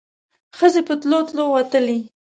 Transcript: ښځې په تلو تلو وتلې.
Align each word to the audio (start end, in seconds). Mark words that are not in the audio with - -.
ښځې 0.57 0.81
په 0.87 0.93
تلو 1.01 1.19
تلو 1.27 1.45
وتلې. 1.53 1.99